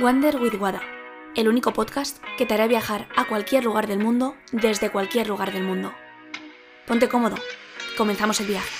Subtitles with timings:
[0.00, 0.80] Wander with Wada,
[1.36, 5.52] el único podcast que te hará viajar a cualquier lugar del mundo desde cualquier lugar
[5.52, 5.92] del mundo.
[6.86, 7.36] Ponte cómodo,
[7.98, 8.70] comenzamos el viaje.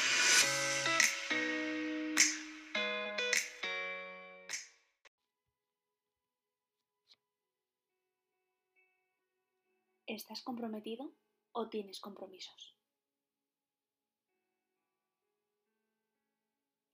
[10.06, 11.12] ¿Estás comprometido
[11.52, 12.78] o tienes compromisos?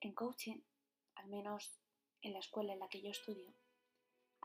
[0.00, 0.62] En coaching,
[1.14, 1.79] al menos
[2.22, 3.54] en la escuela en la que yo estudio,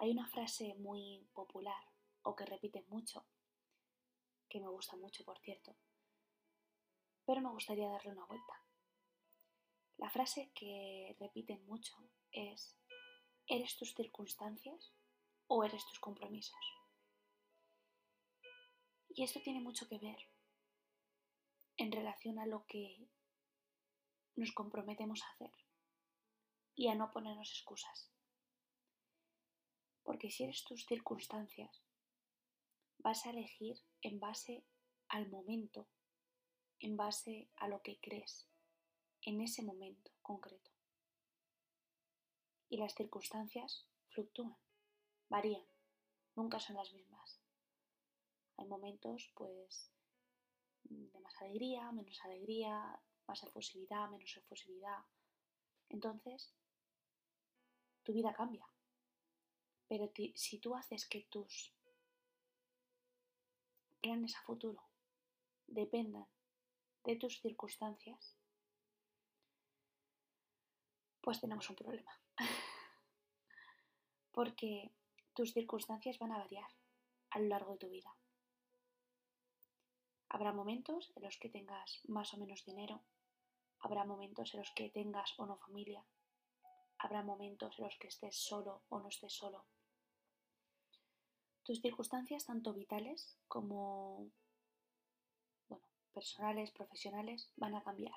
[0.02, 1.84] hay una frase muy popular
[2.24, 3.24] o que repiten mucho,
[4.50, 5.76] que me gusta mucho, por cierto,
[7.24, 8.66] pero me gustaría darle una vuelta.
[9.98, 11.96] La frase que repiten mucho
[12.32, 12.76] es,
[13.46, 14.92] ¿eres tus circunstancias
[15.46, 16.60] o eres tus compromisos?
[19.10, 20.18] Y esto tiene mucho que ver
[21.78, 23.08] en relación a lo que
[24.36, 25.52] nos comprometemos a hacer
[26.74, 28.11] y a no ponernos excusas.
[30.04, 31.84] Porque si eres tus circunstancias,
[33.00, 34.64] vas a elegir en base
[35.08, 35.88] al momento,
[36.80, 38.48] en base a lo que crees
[39.24, 40.72] en ese momento concreto.
[42.70, 44.56] Y las circunstancias fluctúan,
[45.30, 45.66] varían,
[46.36, 47.42] nunca son las mismas.
[48.58, 49.92] Hay momentos, pues,
[50.84, 55.04] de más alegría, menos alegría, más efusividad, menos efusividad.
[55.90, 56.54] Entonces,
[58.04, 58.71] tu vida cambia.
[59.92, 61.74] Pero si tú haces que tus
[64.00, 64.82] planes a futuro
[65.68, 66.26] dependan
[67.04, 68.38] de tus circunstancias,
[71.20, 72.18] pues tenemos un problema.
[74.32, 74.94] Porque
[75.34, 76.72] tus circunstancias van a variar
[77.32, 78.16] a lo largo de tu vida.
[80.30, 83.02] Habrá momentos en los que tengas más o menos dinero,
[83.80, 86.02] habrá momentos en los que tengas o no familia,
[86.98, 89.66] habrá momentos en los que estés solo o no estés solo,
[91.64, 94.30] tus circunstancias, tanto vitales como
[95.68, 98.16] bueno, personales, profesionales, van a cambiar.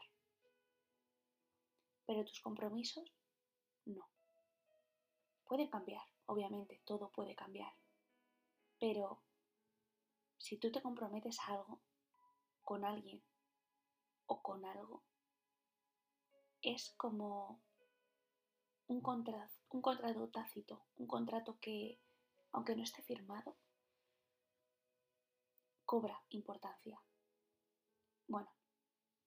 [2.07, 3.11] Pero tus compromisos,
[3.87, 4.09] no.
[5.47, 7.73] Pueden cambiar, obviamente, todo puede cambiar.
[8.79, 9.23] Pero
[10.39, 11.81] si tú te comprometes a algo,
[12.63, 13.23] con alguien
[14.27, 15.03] o con algo,
[16.63, 17.61] es como
[18.87, 19.03] un
[19.75, 21.99] un contrato tácito, un contrato que
[22.55, 23.57] aunque no esté firmado,
[25.85, 27.03] cobra importancia.
[28.29, 28.49] Bueno,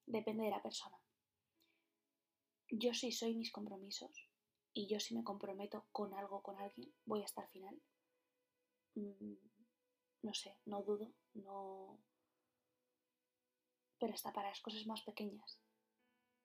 [0.05, 0.97] depende de la persona.
[2.69, 4.29] Yo sí soy mis compromisos
[4.73, 7.81] y yo si me comprometo con algo, con alguien, voy hasta el final.
[8.95, 9.35] Mm,
[10.23, 11.99] no sé, no dudo, no...
[13.99, 15.59] Pero hasta para las cosas más pequeñas.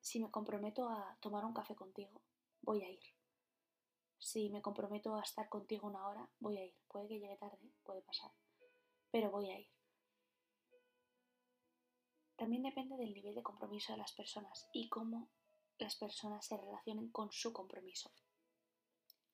[0.01, 2.23] Si me comprometo a tomar un café contigo,
[2.61, 3.22] voy a ir
[4.23, 6.77] si me comprometo a estar contigo una hora, voy a ir.
[6.87, 8.31] Puede que llegue tarde, puede pasar,
[9.11, 9.69] pero voy a ir.
[12.37, 15.29] También depende del nivel de compromiso de las personas y cómo
[15.79, 18.13] las personas se relacionen con su compromiso.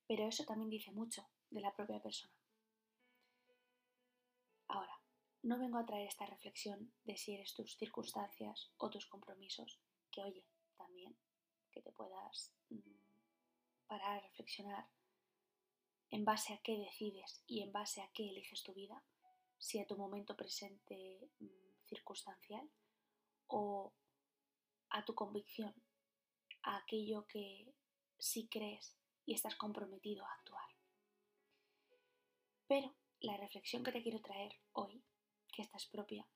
[0.07, 2.33] Pero eso también dice mucho de la propia persona.
[4.69, 4.99] Ahora,
[5.43, 9.79] no vengo a traer esta reflexión de si eres tus circunstancias o tus compromisos,
[10.11, 11.15] que oye, también
[11.71, 12.51] que te puedas
[13.89, 14.87] mm, para reflexionar
[16.11, 19.03] en base a qué decides y en base a qué eliges tu vida,
[19.57, 22.69] si a tu momento presente mm, circunstancial
[23.47, 23.93] o
[24.89, 25.73] a tu convicción,
[26.63, 27.73] a aquello que
[28.17, 30.69] sí crees y estás comprometido a actuar.
[32.67, 35.03] Pero la reflexión que te quiero traer hoy,
[35.51, 36.27] que esta es propia,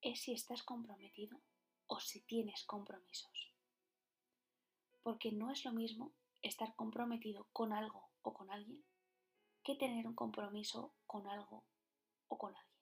[0.00, 1.40] es si estás comprometido
[1.86, 3.55] o si tienes compromisos
[5.06, 6.12] porque no es lo mismo
[6.42, 8.84] estar comprometido con algo o con alguien
[9.62, 11.62] que tener un compromiso con algo
[12.26, 12.80] o con alguien.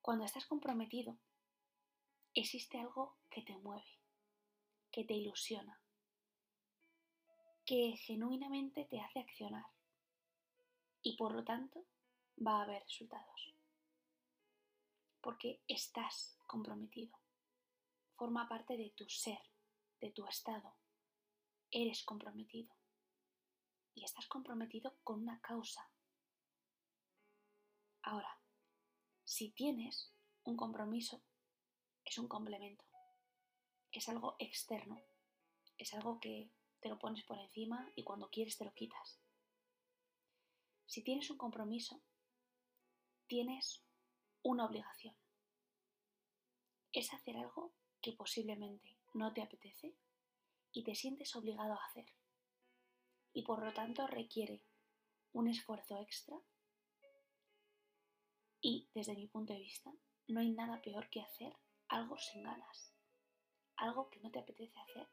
[0.00, 1.18] Cuando estás comprometido,
[2.32, 4.00] existe algo que te mueve,
[4.90, 5.78] que te ilusiona,
[7.66, 9.66] que genuinamente te hace accionar
[11.02, 11.84] y por lo tanto
[12.38, 13.54] va a haber resultados.
[15.20, 17.18] Porque estás comprometido,
[18.16, 19.38] forma parte de tu ser
[20.00, 20.76] de tu estado,
[21.70, 22.74] eres comprometido.
[23.94, 25.90] Y estás comprometido con una causa.
[28.02, 28.40] Ahora,
[29.24, 30.12] si tienes
[30.44, 31.22] un compromiso,
[32.04, 32.84] es un complemento.
[33.90, 35.02] Es algo externo.
[35.78, 36.50] Es algo que
[36.80, 39.18] te lo pones por encima y cuando quieres te lo quitas.
[40.86, 42.00] Si tienes un compromiso,
[43.26, 43.82] tienes
[44.42, 45.16] una obligación.
[46.92, 49.96] Es hacer algo que posiblemente no te apetece
[50.72, 52.06] y te sientes obligado a hacer.
[53.32, 54.64] y por lo tanto requiere
[55.32, 56.38] un esfuerzo extra
[58.62, 59.92] y desde mi punto de vista
[60.28, 61.54] no hay nada peor que hacer
[61.88, 62.94] algo sin ganas,
[63.76, 65.08] algo que no te apetece hacer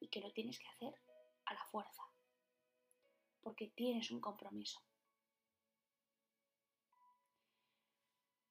[0.00, 0.94] y que lo tienes que hacer
[1.44, 2.02] a la fuerza,
[3.42, 4.80] porque tienes un compromiso.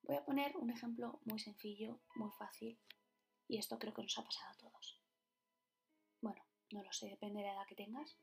[0.04, 2.80] Voy a poner un ejemplo muy sencillo, muy fácil,
[3.48, 5.00] y esto creo que nos ha pasado a todos.
[6.22, 8.18] Bueno, no lo sé, depende de la edad que tengas,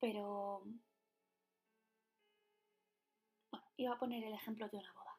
[0.00, 0.64] pero...
[3.50, 5.18] Bueno, iba a poner el ejemplo de una boda.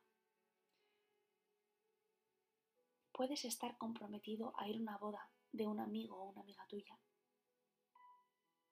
[3.12, 7.00] Puedes estar comprometido a ir a una boda de un amigo o una amiga tuya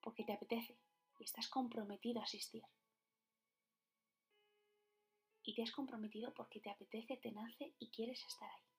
[0.01, 0.77] porque te apetece
[1.19, 2.63] y estás comprometido a asistir.
[5.43, 8.70] Y te has comprometido porque te apetece, te nace y quieres estar ahí.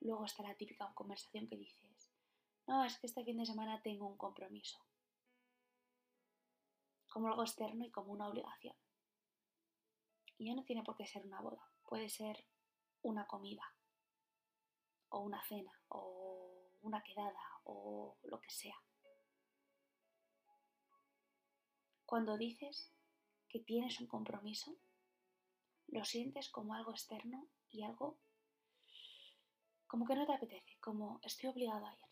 [0.00, 2.10] Luego está la típica conversación que dices,
[2.66, 4.78] no, es que este fin de semana tengo un compromiso.
[7.08, 8.76] Como algo externo y como una obligación.
[10.38, 12.46] Y ya no tiene por qué ser una boda, puede ser
[13.02, 13.74] una comida,
[15.10, 18.76] o una cena, o una quedada, o lo que sea.
[22.06, 22.92] Cuando dices
[23.48, 24.76] que tienes un compromiso,
[25.88, 28.18] lo sientes como algo externo y algo
[29.90, 32.06] como que no te apetece, como estoy obligado a ir.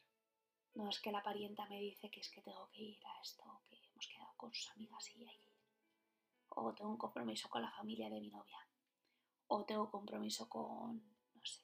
[0.74, 3.44] No es que la parienta me dice que es que tengo que ir a esto,
[3.68, 5.56] que hemos quedado con sus amigas y hay que ir.
[6.48, 8.58] O tengo un compromiso con la familia de mi novia.
[9.46, 10.96] O tengo compromiso con,
[11.34, 11.62] no sé,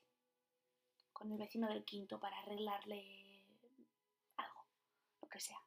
[1.13, 3.45] con el vecino del quinto para arreglarle
[4.37, 4.67] algo,
[5.21, 5.65] lo que sea.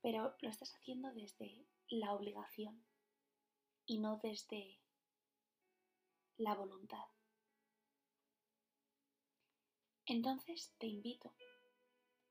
[0.00, 2.82] Pero lo estás haciendo desde la obligación
[3.84, 4.80] y no desde
[6.38, 7.08] la voluntad.
[10.10, 11.34] Entonces te invito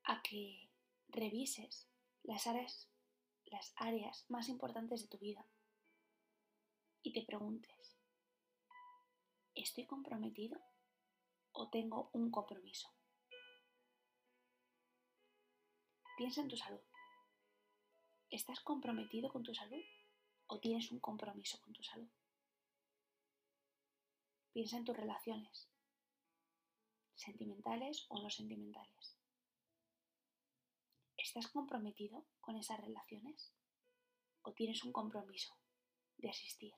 [0.03, 0.71] a que
[1.09, 1.87] revises
[2.23, 2.89] las áreas,
[3.45, 5.45] las áreas más importantes de tu vida
[7.03, 7.95] y te preguntes,
[9.53, 10.59] ¿estoy comprometido
[11.51, 12.89] o tengo un compromiso?
[16.17, 16.81] Piensa en tu salud.
[18.31, 19.83] ¿Estás comprometido con tu salud
[20.47, 22.09] o tienes un compromiso con tu salud?
[24.51, 25.69] Piensa en tus relaciones,
[27.17, 29.17] sentimentales o no sentimentales.
[31.17, 33.51] ¿Estás comprometido con esas relaciones?
[34.43, 35.57] ¿O tienes un compromiso
[36.17, 36.73] de asistir,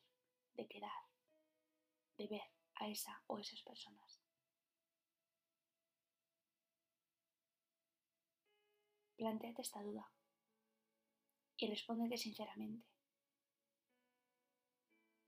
[0.55, 1.03] de quedar,
[2.17, 2.41] de ver
[2.75, 4.21] a esa o esas personas?
[9.17, 10.09] Plantéate esta duda
[11.57, 12.87] y respóndete sinceramente.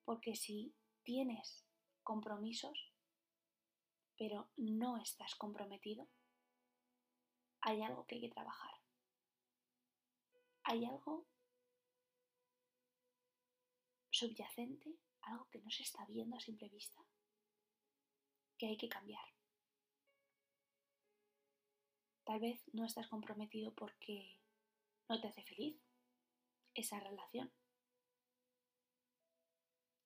[0.05, 0.73] Porque si
[1.03, 1.65] tienes
[2.03, 2.90] compromisos,
[4.21, 6.07] pero no estás comprometido,
[7.61, 8.81] hay algo que hay que trabajar
[10.63, 11.25] hay algo
[14.09, 17.01] subyacente, algo que no se está viendo a simple vista,
[18.57, 19.23] que hay que cambiar.
[22.23, 24.37] Tal vez no estás comprometido porque
[25.09, 25.75] no te hace feliz
[26.75, 27.51] esa relación.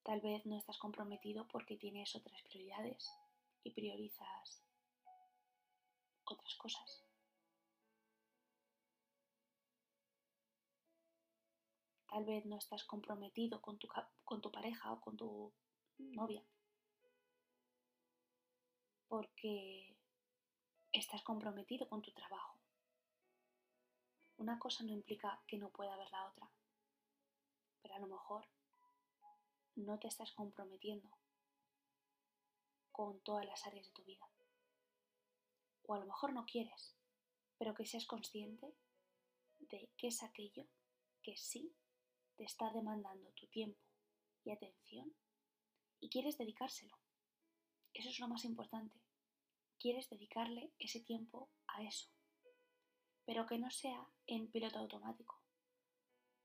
[0.04, 3.12] Tal vez no estás comprometido porque tienes otras prioridades
[3.66, 4.64] y priorizas
[6.24, 7.04] otras cosas.
[12.08, 13.90] Tal vez no estás comprometido con tu,
[14.24, 15.52] con tu pareja o con tu
[15.98, 16.46] novia.
[19.08, 19.98] Porque
[20.94, 22.58] estás comprometido con tu trabajo.
[24.38, 26.50] Una cosa no implica que no pueda haber la otra.
[27.82, 28.48] Pero a lo mejor
[29.76, 31.10] no te estás comprometiendo
[32.96, 34.26] con todas las áreas de tu vida.
[35.84, 36.96] O a lo mejor no quieres,
[37.58, 38.74] pero que seas consciente
[39.60, 40.66] de qué es aquello
[41.22, 41.76] que sí
[42.38, 43.82] te está demandando tu tiempo
[44.46, 45.14] y atención
[46.00, 46.98] y quieres dedicárselo.
[47.94, 48.98] Eso es lo más importante.
[49.78, 52.08] Quieres dedicarle ese tiempo a eso.
[53.26, 55.42] Pero que no sea en piloto automático.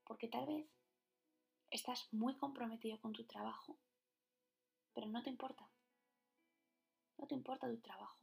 [0.03, 0.67] Porque tal vez
[1.69, 3.77] estás muy comprometido con tu trabajo,
[4.93, 5.71] pero no te importa.
[7.21, 8.17] No te importa tu trabajo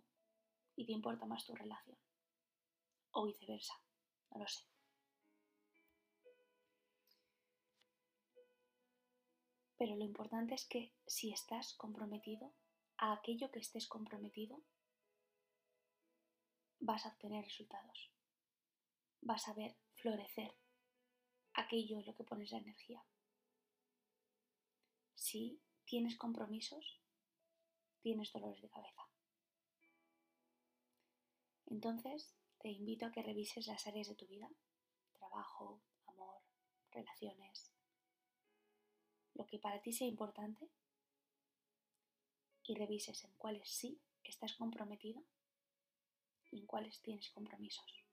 [0.75, 1.97] y te importa más tu relación.
[3.13, 3.81] O viceversa.
[4.31, 4.65] No lo sé.
[9.79, 12.53] Pero lo importante es que si estás comprometido
[12.97, 14.61] a aquello que estés comprometido,
[16.81, 18.11] vas a obtener resultados.
[19.21, 20.57] Vas a ver florecer
[21.55, 23.05] aquello en lo que pones la energía.
[25.15, 27.01] Si tienes compromisos,
[28.01, 29.09] tienes dolores de cabeza.
[31.67, 34.51] Entonces, te invito a que revises las áreas de tu vida,
[35.13, 36.43] trabajo, amor,
[36.91, 37.71] relaciones,
[39.35, 40.69] lo que para ti sea importante
[42.65, 45.23] y revises en cuáles sí estás comprometido
[46.51, 48.05] y en cuáles tienes compromisos.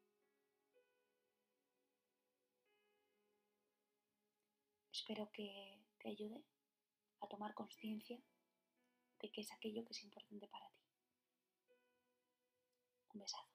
[4.91, 6.43] Espero que te ayude
[7.19, 8.19] a tomar conciencia
[9.21, 10.81] de qué es aquello que es importante para ti.
[13.13, 13.54] Un besazo.